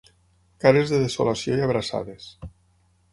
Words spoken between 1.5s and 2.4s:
i abraçades.